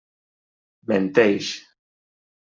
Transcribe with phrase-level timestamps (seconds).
[0.91, 1.51] Menteix.